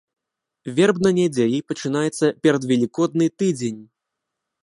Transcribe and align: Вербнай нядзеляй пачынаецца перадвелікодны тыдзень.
Вербнай 0.79 1.13
нядзеляй 1.17 1.61
пачынаецца 1.73 2.25
перадвелікодны 2.47 3.25
тыдзень. 3.43 3.81